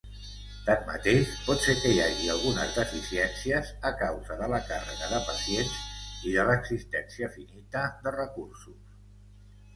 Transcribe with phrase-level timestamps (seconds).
[0.67, 5.77] Tanmateix, pot ser que hi hagi algunes deficiències a causa de la càrrega de pacients
[6.31, 8.99] i de l'existència finita de recursos.